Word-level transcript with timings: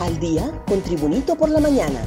Al 0.00 0.20
día 0.20 0.52
con 0.68 0.80
Tribunito 0.80 1.34
por 1.34 1.48
la 1.48 1.58
mañana. 1.58 2.00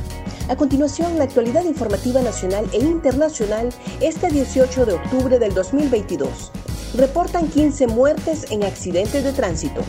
A 0.47 0.55
continuación, 0.55 1.17
la 1.17 1.25
actualidad 1.25 1.65
informativa 1.65 2.21
nacional 2.21 2.65
e 2.71 2.77
internacional 2.77 3.69
este 3.99 4.29
18 4.29 4.85
de 4.85 4.93
octubre 4.93 5.39
del 5.39 5.53
2022. 5.53 6.51
Reportan 6.95 7.49
15 7.49 7.87
muertes 7.87 8.49
en 8.49 8.63
accidentes 8.63 9.25
de 9.25 9.33
tránsito. 9.33 9.81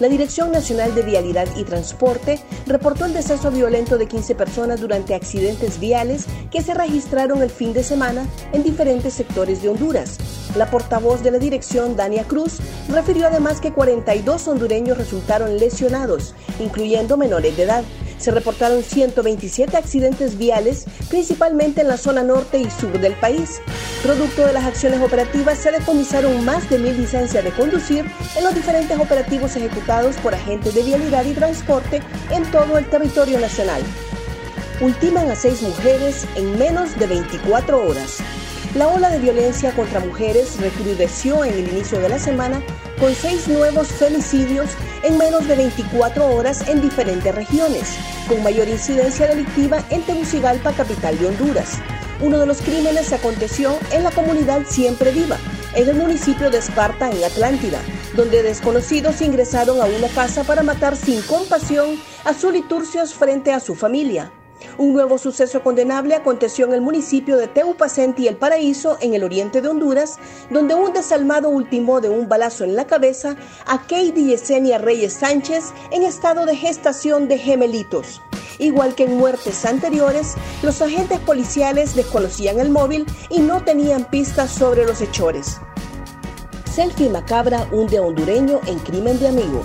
La 0.00 0.08
Dirección 0.08 0.50
Nacional 0.50 0.94
de 0.94 1.02
Vialidad 1.02 1.46
y 1.56 1.64
Transporte 1.64 2.40
reportó 2.66 3.04
el 3.04 3.12
deceso 3.12 3.50
violento 3.50 3.98
de 3.98 4.08
15 4.08 4.34
personas 4.34 4.80
durante 4.80 5.14
accidentes 5.14 5.78
viales 5.78 6.24
que 6.50 6.62
se 6.62 6.72
registraron 6.72 7.42
el 7.42 7.50
fin 7.50 7.74
de 7.74 7.82
semana 7.82 8.26
en 8.54 8.62
diferentes 8.62 9.12
sectores 9.12 9.60
de 9.60 9.68
Honduras. 9.68 10.16
La 10.56 10.70
portavoz 10.70 11.22
de 11.22 11.32
la 11.32 11.38
dirección, 11.38 11.96
Dania 11.96 12.24
Cruz, 12.24 12.60
refirió 12.88 13.26
además 13.26 13.60
que 13.60 13.74
42 13.74 14.48
hondureños 14.48 14.96
resultaron 14.96 15.58
lesionados, 15.58 16.34
incluyendo 16.58 17.18
menores 17.18 17.54
de 17.58 17.64
edad 17.64 17.84
se 18.20 18.30
reportaron 18.30 18.82
127 18.82 19.76
accidentes 19.76 20.38
viales, 20.38 20.84
principalmente 21.08 21.80
en 21.80 21.88
la 21.88 21.96
zona 21.96 22.22
norte 22.22 22.58
y 22.58 22.70
sur 22.70 23.00
del 23.00 23.14
país. 23.14 23.60
Producto 24.02 24.46
de 24.46 24.52
las 24.52 24.64
acciones 24.64 25.00
operativas, 25.00 25.58
se 25.58 25.72
decomisaron 25.72 26.44
más 26.44 26.68
de 26.70 26.78
mil 26.78 26.96
licencias 26.96 27.42
de 27.42 27.50
conducir 27.50 28.04
en 28.36 28.44
los 28.44 28.54
diferentes 28.54 28.98
operativos 28.98 29.56
ejecutados 29.56 30.16
por 30.16 30.34
agentes 30.34 30.74
de 30.74 30.82
vialidad 30.82 31.24
y 31.24 31.32
transporte 31.32 32.02
en 32.30 32.48
todo 32.50 32.78
el 32.78 32.88
territorio 32.88 33.40
nacional. 33.40 33.82
Ultiman 34.80 35.30
a 35.30 35.36
seis 35.36 35.62
mujeres 35.62 36.26
en 36.36 36.58
menos 36.58 36.98
de 36.98 37.06
24 37.06 37.86
horas. 37.86 38.18
La 38.76 38.86
ola 38.86 39.10
de 39.10 39.18
violencia 39.18 39.72
contra 39.72 39.98
mujeres 39.98 40.60
recrudeció 40.60 41.44
en 41.44 41.54
el 41.54 41.68
inicio 41.70 41.98
de 41.98 42.08
la 42.08 42.20
semana 42.20 42.62
con 43.00 43.12
seis 43.16 43.48
nuevos 43.48 43.88
femicidios 43.88 44.70
en 45.02 45.18
menos 45.18 45.48
de 45.48 45.56
24 45.56 46.24
horas 46.28 46.68
en 46.68 46.80
diferentes 46.80 47.34
regiones, 47.34 47.96
con 48.28 48.44
mayor 48.44 48.68
incidencia 48.68 49.26
delictiva 49.26 49.82
en 49.90 50.02
Tegucigalpa, 50.02 50.70
capital 50.70 51.18
de 51.18 51.26
Honduras. 51.26 51.78
Uno 52.20 52.38
de 52.38 52.46
los 52.46 52.60
crímenes 52.62 53.12
aconteció 53.12 53.76
en 53.90 54.04
la 54.04 54.12
comunidad 54.12 54.62
Siempre 54.68 55.10
Viva, 55.10 55.38
en 55.74 55.88
el 55.88 55.96
municipio 55.96 56.48
de 56.48 56.58
Esparta, 56.58 57.10
en 57.10 57.24
Atlántida, 57.24 57.80
donde 58.14 58.44
desconocidos 58.44 59.20
ingresaron 59.20 59.80
a 59.80 59.86
una 59.86 60.08
casa 60.14 60.44
para 60.44 60.62
matar 60.62 60.94
sin 60.94 61.22
compasión 61.22 61.98
a 62.24 62.34
Suliturcios 62.34 63.14
frente 63.14 63.52
a 63.52 63.58
su 63.58 63.74
familia. 63.74 64.30
Un 64.78 64.92
nuevo 64.92 65.18
suceso 65.18 65.62
condenable 65.62 66.14
aconteció 66.14 66.66
en 66.66 66.74
el 66.74 66.80
municipio 66.80 67.36
de 67.36 67.48
Teupacenti, 67.48 68.28
El 68.28 68.36
Paraíso, 68.36 68.98
en 69.00 69.14
el 69.14 69.24
oriente 69.24 69.60
de 69.60 69.68
Honduras, 69.68 70.18
donde 70.50 70.74
un 70.74 70.92
desalmado 70.92 71.48
ultimó 71.48 72.00
de 72.00 72.08
un 72.08 72.28
balazo 72.28 72.64
en 72.64 72.76
la 72.76 72.86
cabeza 72.86 73.36
a 73.66 73.82
Katie 73.82 74.26
Yesenia 74.26 74.78
Reyes 74.78 75.14
Sánchez 75.14 75.72
en 75.90 76.02
estado 76.02 76.46
de 76.46 76.56
gestación 76.56 77.28
de 77.28 77.38
gemelitos. 77.38 78.20
Igual 78.58 78.94
que 78.94 79.04
en 79.04 79.16
muertes 79.16 79.64
anteriores, 79.64 80.34
los 80.62 80.82
agentes 80.82 81.18
policiales 81.20 81.94
desconocían 81.94 82.60
el 82.60 82.68
móvil 82.68 83.06
y 83.30 83.40
no 83.40 83.64
tenían 83.64 84.04
pistas 84.04 84.50
sobre 84.50 84.84
los 84.84 85.00
hechores. 85.00 85.58
Selfie 86.70 87.08
macabra 87.08 87.66
hunde 87.72 87.98
a 87.98 88.02
hondureño 88.02 88.60
en 88.66 88.78
crimen 88.80 89.18
de 89.18 89.28
amigo. 89.28 89.64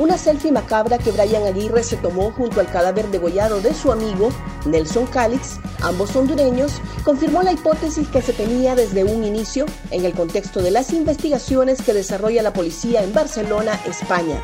Una 0.00 0.16
selfie 0.16 0.50
macabra 0.50 0.96
que 0.96 1.12
Brian 1.12 1.44
Aguirre 1.44 1.82
se 1.82 1.98
tomó 1.98 2.30
junto 2.30 2.60
al 2.60 2.72
cadáver 2.72 3.08
degollado 3.08 3.60
de 3.60 3.74
su 3.74 3.92
amigo, 3.92 4.30
Nelson 4.64 5.04
Calix, 5.04 5.60
ambos 5.82 6.16
hondureños, 6.16 6.80
confirmó 7.04 7.42
la 7.42 7.52
hipótesis 7.52 8.08
que 8.08 8.22
se 8.22 8.32
tenía 8.32 8.74
desde 8.74 9.04
un 9.04 9.22
inicio 9.24 9.66
en 9.90 10.06
el 10.06 10.14
contexto 10.14 10.62
de 10.62 10.70
las 10.70 10.94
investigaciones 10.94 11.82
que 11.82 11.92
desarrolla 11.92 12.42
la 12.42 12.54
policía 12.54 13.02
en 13.02 13.12
Barcelona, 13.12 13.78
España. 13.86 14.42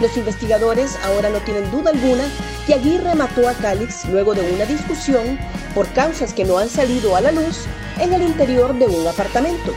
Los 0.00 0.16
investigadores 0.16 0.98
ahora 1.04 1.30
no 1.30 1.38
tienen 1.38 1.70
duda 1.70 1.92
alguna 1.92 2.24
que 2.66 2.74
Aguirre 2.74 3.14
mató 3.14 3.48
a 3.48 3.54
Calix 3.54 4.06
luego 4.06 4.34
de 4.34 4.52
una 4.54 4.64
discusión 4.64 5.38
por 5.72 5.86
causas 5.92 6.34
que 6.34 6.44
no 6.44 6.58
han 6.58 6.68
salido 6.68 7.14
a 7.14 7.20
la 7.20 7.30
luz 7.30 7.60
en 8.00 8.12
el 8.12 8.22
interior 8.22 8.74
de 8.76 8.86
un 8.86 9.06
apartamento. 9.06 9.72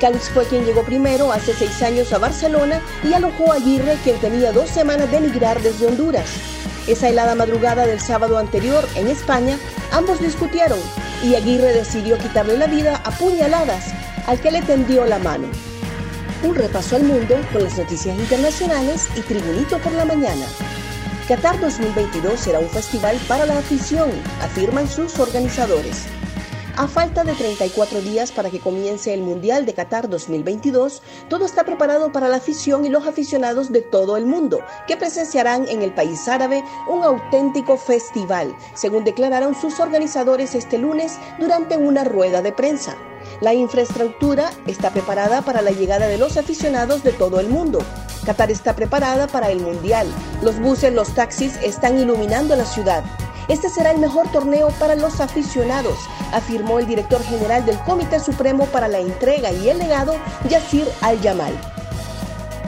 Calix 0.00 0.30
fue 0.30 0.46
quien 0.46 0.64
llegó 0.64 0.82
primero 0.82 1.30
hace 1.30 1.52
seis 1.52 1.82
años 1.82 2.12
a 2.12 2.18
Barcelona 2.18 2.80
y 3.04 3.12
alojó 3.12 3.52
a 3.52 3.56
Aguirre, 3.56 3.98
quien 4.02 4.18
tenía 4.18 4.50
dos 4.50 4.70
semanas 4.70 5.10
de 5.10 5.18
emigrar 5.18 5.60
desde 5.60 5.86
Honduras. 5.86 6.26
Esa 6.86 7.08
helada 7.08 7.34
madrugada 7.34 7.86
del 7.86 8.00
sábado 8.00 8.38
anterior 8.38 8.84
en 8.96 9.08
España, 9.08 9.58
ambos 9.92 10.18
discutieron 10.18 10.78
y 11.22 11.34
Aguirre 11.34 11.74
decidió 11.74 12.16
quitarle 12.16 12.56
la 12.56 12.66
vida 12.66 13.02
a 13.04 13.10
puñaladas 13.10 13.92
al 14.26 14.40
que 14.40 14.50
le 14.50 14.62
tendió 14.62 15.04
la 15.04 15.18
mano. 15.18 15.46
Un 16.42 16.54
repaso 16.54 16.96
al 16.96 17.04
mundo 17.04 17.36
con 17.52 17.62
las 17.62 17.76
noticias 17.76 18.18
internacionales 18.18 19.08
y 19.16 19.20
Tribunito 19.20 19.78
por 19.78 19.92
la 19.92 20.06
mañana. 20.06 20.46
Qatar 21.28 21.60
2022 21.60 22.40
será 22.40 22.58
un 22.58 22.70
festival 22.70 23.16
para 23.28 23.44
la 23.44 23.58
afición, 23.58 24.10
afirman 24.40 24.88
sus 24.88 25.18
organizadores. 25.18 26.06
A 26.76 26.88
falta 26.88 27.24
de 27.24 27.34
34 27.34 28.00
días 28.00 28.32
para 28.32 28.50
que 28.50 28.60
comience 28.60 29.12
el 29.12 29.22
Mundial 29.22 29.66
de 29.66 29.74
Qatar 29.74 30.08
2022, 30.08 31.02
todo 31.28 31.44
está 31.44 31.64
preparado 31.64 32.12
para 32.12 32.28
la 32.28 32.36
afición 32.36 32.84
y 32.84 32.88
los 32.88 33.06
aficionados 33.06 33.70
de 33.72 33.82
todo 33.82 34.16
el 34.16 34.24
mundo, 34.24 34.60
que 34.86 34.96
presenciarán 34.96 35.68
en 35.68 35.82
el 35.82 35.92
país 35.92 36.26
árabe 36.28 36.64
un 36.88 37.02
auténtico 37.02 37.76
festival, 37.76 38.54
según 38.74 39.04
declararon 39.04 39.54
sus 39.54 39.80
organizadores 39.80 40.54
este 40.54 40.78
lunes 40.78 41.18
durante 41.38 41.76
una 41.76 42.04
rueda 42.04 42.40
de 42.40 42.52
prensa. 42.52 42.96
La 43.40 43.52
infraestructura 43.52 44.50
está 44.66 44.90
preparada 44.90 45.42
para 45.42 45.62
la 45.62 45.72
llegada 45.72 46.06
de 46.06 46.18
los 46.18 46.36
aficionados 46.36 47.02
de 47.02 47.12
todo 47.12 47.40
el 47.40 47.48
mundo. 47.48 47.80
Qatar 48.24 48.50
está 48.50 48.74
preparada 48.74 49.26
para 49.26 49.50
el 49.50 49.60
Mundial. 49.60 50.06
Los 50.42 50.58
buses, 50.58 50.92
los 50.92 51.14
taxis 51.14 51.56
están 51.62 51.98
iluminando 51.98 52.56
la 52.56 52.64
ciudad. 52.64 53.04
Este 53.50 53.68
será 53.68 53.90
el 53.90 53.98
mejor 53.98 54.30
torneo 54.30 54.68
para 54.78 54.94
los 54.94 55.20
aficionados, 55.20 55.98
afirmó 56.32 56.78
el 56.78 56.86
director 56.86 57.20
general 57.20 57.66
del 57.66 57.76
Comité 57.80 58.20
Supremo 58.20 58.66
para 58.66 58.86
la 58.86 59.00
Entrega 59.00 59.50
y 59.50 59.68
el 59.68 59.78
Legado, 59.78 60.14
Yacir 60.48 60.86
Al-Yamal. 61.00 61.52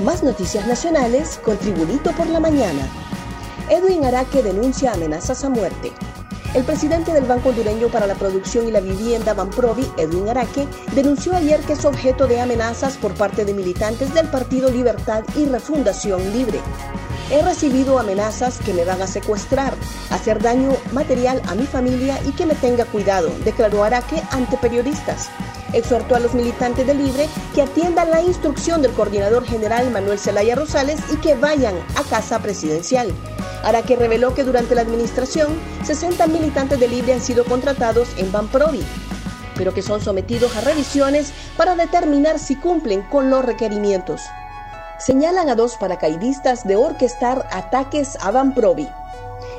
Más 0.03 0.25
noticias 0.25 0.67
nacionales 0.67 1.39
con 1.45 1.57
Tribunito 1.57 2.11
por 2.11 2.27
la 2.27 2.41
Mañana. 2.41 2.83
Edwin 3.69 4.05
Araque 4.05 4.43
denuncia 4.43 4.93
amenazas 4.93 5.45
a 5.45 5.51
muerte. 5.51 5.93
El 6.55 6.65
presidente 6.65 7.15
del 7.15 7.25
Banco 7.25 7.49
Hondureño 7.49 7.89
para 7.89 8.07
la 8.07 8.15
Producción 8.15 8.69
y 8.69 8.71
la 8.71 8.81
Vivienda, 8.81 9.33
Banprovi, 9.33 9.91
Edwin 9.97 10.29
Araque, 10.29 10.69
denunció 10.95 11.35
ayer 11.35 11.61
que 11.61 11.73
es 11.73 11.85
objeto 11.87 12.27
de 12.27 12.43
amenazas 12.43 12.99
por 12.99 13.15
parte 13.15 13.47
de 13.47 13.55
militantes 13.55 14.13
del 14.13 14.29
Partido 14.29 14.71
Libertad 14.71 15.25
y 15.35 15.47
Refundación 15.47 16.31
Libre. 16.35 16.61
He 17.31 17.41
recibido 17.41 17.99
amenazas 17.99 18.59
que 18.59 18.75
me 18.75 18.85
van 18.85 19.01
a 19.01 19.07
secuestrar, 19.07 19.73
hacer 20.11 20.43
daño 20.43 20.73
material 20.93 21.41
a 21.49 21.55
mi 21.55 21.65
familia 21.65 22.21
y 22.27 22.33
que 22.33 22.45
me 22.45 22.55
tenga 22.55 22.85
cuidado, 22.85 23.31
declaró 23.47 23.83
Araque 23.83 24.23
ante 24.31 24.59
periodistas. 24.59 25.31
Exhortó 25.73 26.17
a 26.17 26.21
los 26.21 26.35
militantes 26.35 26.87
de 26.87 26.95
Libre 26.95 27.29
que 27.55 27.63
atiendan 27.63 28.11
la 28.11 28.21
instrucción 28.23 28.83
del 28.83 28.93
coordinador 28.93 29.45
general 29.45 29.91
Manuel 29.91 30.19
Zelaya 30.19 30.55
Rosales 30.55 31.01
y 31.13 31.17
que 31.17 31.35
vayan 31.35 31.75
a 31.97 32.03
casa 32.03 32.39
presidencial. 32.41 33.13
Araque 33.63 33.97
reveló 33.97 34.35
que 34.35 34.45
durante 34.45 34.75
la 34.75 34.83
administración 34.83 35.49
60 35.85 36.27
militantes 36.27 36.81
de 36.81 36.89
Libre 36.89 37.15
han 37.15 37.21
sido 37.21 37.45
contratados 37.45 38.09
en 38.17 38.31
Banprovi, 38.33 38.85
pero 39.55 39.73
que 39.73 39.83
son 39.83 40.01
sometidos 40.01 40.57
a 40.57 40.61
revisiones 40.61 41.33
para 41.57 41.77
determinar 41.77 42.39
si 42.39 42.57
cumplen 42.57 43.03
con 43.03 43.31
los 43.31 43.45
requerimientos 43.45 44.21
señalan 45.03 45.49
a 45.49 45.57
dos 45.57 45.77
paracaidistas 45.77 46.65
de 46.65 46.77
orquestar 46.77 47.49
ataques 47.51 48.17
a 48.21 48.31
Banprovi. 48.31 48.89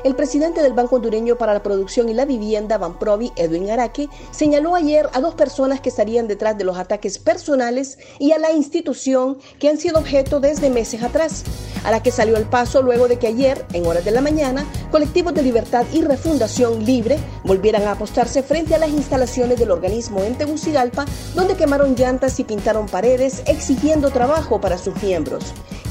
El 0.04 0.14
presidente 0.14 0.62
del 0.62 0.74
Banco 0.74 0.96
Hondureño 0.96 1.36
para 1.36 1.54
la 1.54 1.62
Producción 1.62 2.10
y 2.10 2.12
la 2.12 2.26
Vivienda, 2.26 2.76
Banprovi, 2.76 3.32
Edwin 3.36 3.70
Araque, 3.70 4.10
señaló 4.32 4.74
ayer 4.74 5.08
a 5.14 5.20
dos 5.22 5.34
personas 5.34 5.80
que 5.80 5.88
estarían 5.88 6.28
detrás 6.28 6.58
de 6.58 6.64
los 6.64 6.76
ataques 6.76 7.18
personales 7.18 7.96
y 8.18 8.32
a 8.32 8.38
la 8.38 8.52
institución 8.52 9.38
que 9.58 9.70
han 9.70 9.78
sido 9.78 9.98
objeto 9.98 10.40
desde 10.40 10.68
meses 10.68 11.02
atrás, 11.02 11.42
a 11.84 11.90
la 11.90 12.02
que 12.02 12.10
salió 12.10 12.36
el 12.36 12.44
paso 12.44 12.82
luego 12.82 13.08
de 13.08 13.18
que 13.18 13.28
ayer, 13.28 13.64
en 13.72 13.86
horas 13.86 14.04
de 14.04 14.10
la 14.10 14.20
mañana, 14.20 14.66
colectivos 14.90 15.32
de 15.32 15.42
libertad 15.42 15.86
y 15.90 16.02
refundación 16.02 16.84
libre 16.84 17.16
volvieran 17.42 17.84
a 17.84 17.92
apostarse 17.92 18.42
frente 18.42 18.74
a 18.74 18.78
las 18.78 18.90
instalaciones 18.90 19.58
del 19.58 19.70
organismo 19.70 20.22
en 20.22 20.36
Tegucigalpa, 20.36 21.06
donde 21.34 21.56
quemaron 21.56 21.94
llantas 21.94 22.38
y 22.38 22.44
pintaron 22.44 22.88
paredes 22.88 23.42
exigiendo 23.46 24.10
trabajo 24.10 24.60
para 24.60 24.76
sus 24.76 25.02
miembros. 25.02 25.44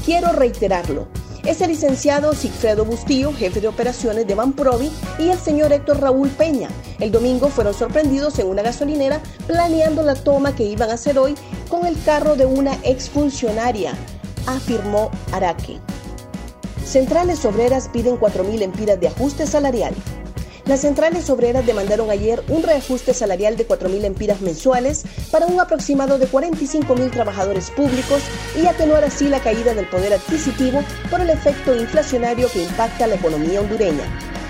Quiero 0.04 0.30
reiterarlo 0.30 1.08
es 1.46 1.60
el 1.60 1.68
licenciado 1.68 2.32
Sigfredo 2.34 2.84
Bustillo, 2.84 3.32
jefe 3.32 3.60
de 3.60 3.68
operaciones 3.68 4.26
de 4.26 4.34
Banprovi, 4.34 4.90
y 5.18 5.28
el 5.28 5.38
señor 5.38 5.72
Héctor 5.72 6.00
Raúl 6.00 6.30
Peña. 6.30 6.68
El 7.00 7.12
domingo 7.12 7.48
fueron 7.48 7.74
sorprendidos 7.74 8.38
en 8.38 8.46
una 8.46 8.62
gasolinera 8.62 9.20
planeando 9.46 10.02
la 10.02 10.14
toma 10.14 10.56
que 10.56 10.64
iban 10.64 10.90
a 10.90 10.94
hacer 10.94 11.18
hoy 11.18 11.34
con 11.68 11.86
el 11.86 12.00
carro 12.02 12.36
de 12.36 12.46
una 12.46 12.74
exfuncionaria, 12.82 13.94
afirmó 14.46 15.10
Araque. 15.32 15.78
Centrales 16.84 17.44
obreras 17.44 17.88
piden 17.88 18.18
4.000 18.18 18.62
empiras 18.62 19.00
de 19.00 19.08
ajuste 19.08 19.46
salarial. 19.46 19.94
Las 20.66 20.80
centrales 20.80 21.28
obreras 21.28 21.66
demandaron 21.66 22.10
ayer 22.10 22.42
un 22.48 22.62
reajuste 22.62 23.12
salarial 23.12 23.54
de 23.58 23.68
4.000 23.68 24.04
empiras 24.04 24.40
mensuales 24.40 25.04
para 25.30 25.44
un 25.44 25.60
aproximado 25.60 26.18
de 26.18 26.26
45.000 26.26 27.10
trabajadores 27.10 27.70
públicos 27.70 28.22
y 28.56 28.66
atenuar 28.66 29.04
así 29.04 29.28
la 29.28 29.40
caída 29.40 29.74
del 29.74 29.86
poder 29.86 30.14
adquisitivo 30.14 30.82
por 31.10 31.20
el 31.20 31.28
efecto 31.28 31.76
inflacionario 31.76 32.48
que 32.50 32.62
impacta 32.62 33.06
la 33.06 33.16
economía 33.16 33.60
hondureña. 33.60 34.04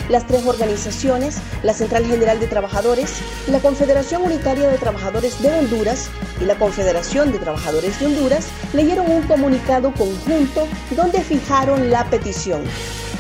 Las 0.09 0.25
tres 0.25 0.47
organizaciones, 0.47 1.39
la 1.65 1.75
Central 1.75 2.07
General 2.07 2.39
de 2.39 2.47
Trabajadores, 2.47 3.15
la 3.49 3.59
Confederación 3.59 4.23
Unitaria 4.23 4.69
de 4.69 4.79
Trabajadores 4.79 5.43
de 5.43 5.53
Honduras 5.53 6.11
y 6.41 6.45
la 6.45 6.55
Confederación 6.55 7.33
de 7.33 7.41
Trabajadores 7.41 7.99
de 7.99 8.07
Honduras, 8.07 8.47
leyeron 8.73 9.11
un 9.11 9.23
comunicado 9.23 9.93
conjunto 9.95 10.69
donde 10.95 11.23
fijaron 11.23 11.91
la 11.91 12.09
petición 12.09 12.63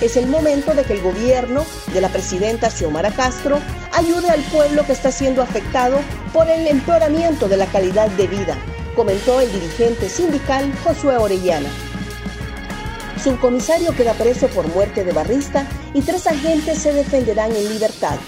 es 0.01 0.17
el 0.17 0.27
momento 0.27 0.75
de 0.75 0.85
que 0.85 0.95
el 0.95 1.03
gobierno 1.03 1.65
de 1.93 2.01
la 2.01 2.09
presidenta 2.09 2.71
Xiomara 2.71 3.11
Castro 3.11 3.61
ayude 3.93 4.31
al 4.31 4.43
pueblo 4.45 4.85
que 4.87 4.93
está 4.93 5.11
siendo 5.11 5.43
afectado 5.43 5.99
por 6.33 6.49
el 6.49 6.67
empeoramiento 6.67 7.49
de 7.49 7.57
la 7.57 7.67
calidad 7.67 8.09
de 8.11 8.27
vida, 8.27 8.57
comentó 8.97 9.41
el 9.41 9.53
dirigente 9.53 10.09
sindical 10.09 10.73
Josué 10.85 11.17
Orellana. 11.17 11.69
Subcomisario 13.23 13.95
queda 13.97 14.13
preso 14.13 14.49
por 14.49 14.67
muerte 14.69 15.05
de 15.05 15.13
barrista 15.13 15.67
y 15.95 16.03
tres 16.03 16.27
agentes 16.27 16.79
se 16.79 16.93
defenderán 16.93 17.55
en 17.57 17.69
libertad. 17.71 18.19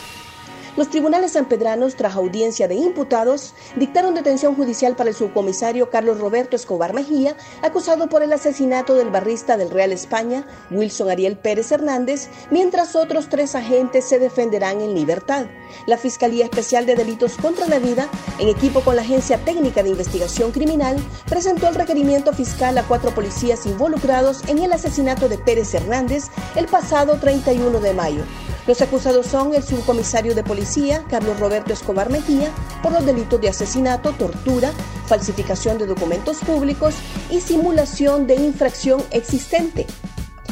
Los 0.77 0.91
tribunales 0.91 1.33
sanpedranos, 1.33 1.97
tras 1.97 2.17
audiencia 2.17 2.69
de 2.69 2.75
imputados, 2.75 3.55
dictaron 3.77 4.15
detención 4.15 4.55
judicial 4.55 4.95
para 4.95 5.09
el 5.09 5.17
subcomisario 5.17 5.89
Carlos 5.89 6.21
Roberto 6.21 6.55
Escobar 6.55 6.93
Mejía, 6.93 7.35
acusado 7.63 8.11
por 8.11 8.23
el 8.23 8.33
asesinato 8.33 8.95
del 8.95 9.09
barrista 9.09 9.57
del 9.57 9.71
Real 9.71 9.91
España, 9.91 10.47
Wilson 10.71 11.09
Ariel 11.09 11.39
Pérez 11.39 11.73
Hernández, 11.73 12.29
mientras 12.51 12.95
otros 12.95 13.31
tres 13.31 13.55
agentes 13.55 14.05
se 14.05 14.19
defenderán 14.19 14.83
en 14.83 14.95
libertad. 14.95 15.47
La 15.87 15.97
Fiscalía 15.97 16.45
Especial 16.45 16.85
de 16.85 16.95
Delitos 16.95 17.37
contra 17.37 17.67
la 17.67 17.79
Vida, 17.79 18.11
en 18.39 18.49
equipo 18.49 18.83
con 18.83 18.97
la 18.97 19.03
Agencia 19.03 19.39
Técnica 19.39 19.83
de 19.83 19.91
Investigación 19.91 20.53
Criminal, 20.53 20.99
presentó 21.27 21.69
el 21.69 21.75
requerimiento 21.75 22.35
fiscal 22.35 22.77
a 22.77 22.83
cuatro 22.83 23.13
policías 23.13 23.65
involucrados 23.65 24.47
en 24.47 24.59
el 24.59 24.73
asesinato 24.73 25.31
de 25.31 25.39
Pérez 25.39 25.73
Hernández 25.73 26.25
el 26.55 26.67
pasado 26.67 27.19
31 27.19 27.81
de 27.81 27.95
mayo. 27.95 28.23
Los 28.67 28.81
acusados 28.83 29.27
son 29.27 29.55
el 29.55 29.63
subcomisario 29.63 30.35
de 30.35 30.43
policía, 30.43 31.05
Carlos 31.09 31.39
Roberto 31.39 31.73
Escobar 31.73 32.11
Mejía, 32.11 32.51
por 32.83 32.91
los 32.93 33.07
delitos 33.07 33.41
de 33.41 33.49
asesinato, 33.49 34.13
tortura, 34.13 34.73
falsificación 35.07 35.79
de 35.79 35.87
documentos 35.87 36.39
públicos 36.39 36.95
y 37.31 37.41
simulación 37.41 38.27
de 38.27 38.35
infracción 38.35 39.05
existente, 39.13 39.87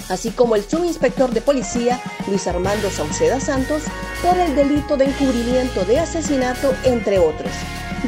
así 0.09 0.31
como 0.31 0.55
el 0.55 0.63
subinspector 0.63 1.31
de 1.33 1.41
policía, 1.41 2.01
Luis 2.29 2.47
Armando 2.47 2.89
Sauceda 2.89 3.41
Santos, 3.41 3.83
por 4.23 4.39
el 4.39 4.55
delito 4.55 4.97
de 4.97 5.07
encubrimiento 5.07 5.85
de 5.85 5.99
asesinato, 5.99 6.73
entre 6.85 7.19
otros. 7.19 7.51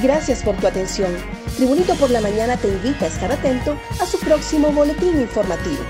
Gracias 0.00 0.42
por 0.42 0.54
tu 0.56 0.68
atención. 0.68 1.10
Tribunito 1.56 1.94
por 1.96 2.10
la 2.10 2.20
Mañana 2.20 2.56
te 2.56 2.68
invita 2.68 3.06
a 3.06 3.08
estar 3.08 3.32
atento 3.32 3.76
a 4.00 4.06
su 4.06 4.20
próximo 4.20 4.70
boletín 4.70 5.20
informativo. 5.20 5.82